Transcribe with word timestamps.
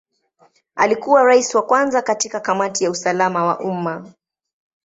Alikuwa 0.75 1.23
Rais 1.23 1.55
wa 1.55 1.61
kwanza 1.61 2.01
katika 2.01 2.39
Kamati 2.39 2.83
ya 2.83 2.91
usalama 2.91 3.45
wa 3.45 3.59
umma. 3.59 4.13